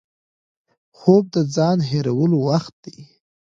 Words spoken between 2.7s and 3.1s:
دی